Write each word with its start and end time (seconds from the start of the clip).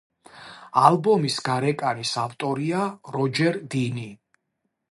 ალბომის 0.83 1.35
გარეკანის 1.49 2.13
ავტორია 2.23 2.81
როჯერ 3.17 3.61
დინი. 3.75 4.09